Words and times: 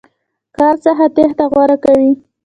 کار 0.55 0.75
څخه 0.85 1.05
تېښته 1.15 1.45
غوره 1.51 1.77
کوي. 1.83 2.11